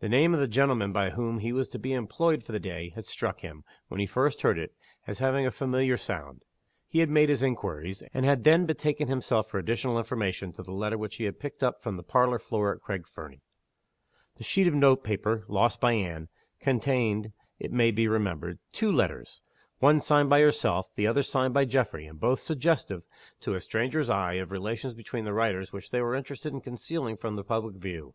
The 0.00 0.08
name 0.08 0.32
of 0.32 0.40
the 0.40 0.48
gentleman 0.48 0.94
by 0.94 1.10
whom 1.10 1.40
he 1.40 1.52
was 1.52 1.68
to 1.68 1.78
be 1.78 1.92
employed 1.92 2.42
for 2.42 2.52
the 2.52 2.58
day 2.58 2.88
had 2.94 3.04
struck 3.04 3.40
him, 3.40 3.64
when 3.88 4.00
he 4.00 4.06
first 4.06 4.40
heard 4.40 4.58
it, 4.58 4.74
as 5.06 5.18
having 5.18 5.44
a 5.46 5.50
familiar 5.50 5.98
sound. 5.98 6.42
He 6.86 7.00
had 7.00 7.10
made 7.10 7.28
his 7.28 7.42
inquiries; 7.42 8.02
and 8.14 8.24
had 8.24 8.44
then 8.44 8.64
betaken 8.64 9.08
himself 9.08 9.46
for 9.50 9.58
additional 9.58 9.98
information, 9.98 10.52
to 10.52 10.62
the 10.62 10.72
letter 10.72 10.96
which 10.96 11.16
he 11.16 11.24
had 11.24 11.38
picked 11.38 11.62
up 11.62 11.82
from 11.82 11.98
the 11.98 12.02
parlor 12.02 12.38
floor 12.38 12.72
at 12.74 12.80
Craig 12.80 13.06
Fernie. 13.06 13.42
The 14.36 14.42
sheet 14.42 14.66
of 14.66 14.72
note 14.72 15.04
paper, 15.04 15.44
lost 15.48 15.82
by 15.82 15.92
Anne, 15.92 16.28
contained, 16.60 17.34
it 17.58 17.70
may 17.70 17.90
be 17.90 18.08
remembered, 18.08 18.60
two 18.72 18.90
letters 18.90 19.42
one 19.80 20.00
signed 20.00 20.30
by 20.30 20.40
herself; 20.40 20.94
the 20.94 21.06
other 21.06 21.22
signed 21.22 21.52
by 21.52 21.66
Geoffrey 21.66 22.06
and 22.06 22.18
both 22.18 22.40
suggestive, 22.40 23.02
to 23.40 23.52
a 23.52 23.60
stranger's 23.60 24.08
eye, 24.08 24.36
of 24.36 24.50
relations 24.50 24.94
between 24.94 25.26
the 25.26 25.34
writers 25.34 25.74
which 25.74 25.90
they 25.90 26.00
were 26.00 26.14
interested 26.14 26.54
in 26.54 26.62
concealing 26.62 27.18
from 27.18 27.36
the 27.36 27.44
public 27.44 27.74
view. 27.76 28.14